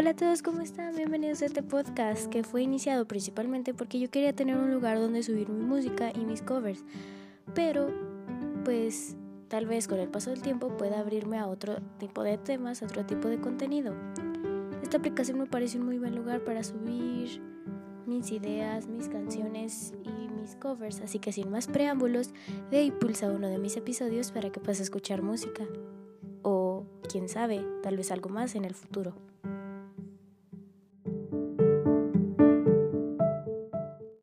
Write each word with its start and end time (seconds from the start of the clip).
Hola 0.00 0.12
a 0.12 0.16
todos, 0.16 0.40
¿cómo 0.40 0.62
están? 0.62 0.96
Bienvenidos 0.96 1.42
a 1.42 1.44
este 1.44 1.62
podcast 1.62 2.30
que 2.30 2.42
fue 2.42 2.62
iniciado 2.62 3.06
principalmente 3.06 3.74
porque 3.74 4.00
yo 4.00 4.10
quería 4.10 4.32
tener 4.32 4.56
un 4.56 4.72
lugar 4.72 4.98
donde 4.98 5.22
subir 5.22 5.50
mi 5.50 5.62
música 5.62 6.10
y 6.14 6.24
mis 6.24 6.40
covers, 6.40 6.86
pero 7.54 7.90
pues 8.64 9.14
tal 9.48 9.66
vez 9.66 9.88
con 9.88 9.98
el 9.98 10.08
paso 10.08 10.30
del 10.30 10.40
tiempo 10.40 10.74
pueda 10.78 11.00
abrirme 11.00 11.36
a 11.36 11.46
otro 11.46 11.82
tipo 11.98 12.22
de 12.22 12.38
temas, 12.38 12.80
a 12.80 12.86
otro 12.86 13.04
tipo 13.04 13.28
de 13.28 13.42
contenido. 13.42 13.94
Esta 14.82 14.96
aplicación 14.96 15.38
me 15.38 15.44
parece 15.44 15.78
un 15.78 15.84
muy 15.84 15.98
buen 15.98 16.16
lugar 16.16 16.44
para 16.44 16.64
subir 16.64 17.42
mis 18.06 18.32
ideas, 18.32 18.86
mis 18.86 19.06
canciones 19.10 19.92
y 20.02 20.28
mis 20.28 20.56
covers, 20.56 21.02
así 21.02 21.18
que 21.18 21.30
sin 21.30 21.50
más 21.50 21.66
preámbulos, 21.66 22.30
de 22.70 22.78
ahí 22.78 22.90
pulsa 22.90 23.30
uno 23.30 23.50
de 23.50 23.58
mis 23.58 23.76
episodios 23.76 24.32
para 24.32 24.48
que 24.48 24.60
puedas 24.60 24.80
escuchar 24.80 25.20
música. 25.20 25.66
O 26.40 26.86
quién 27.06 27.28
sabe, 27.28 27.62
tal 27.82 27.98
vez 27.98 28.10
algo 28.10 28.30
más 28.30 28.54
en 28.54 28.64
el 28.64 28.74
futuro. 28.74 29.14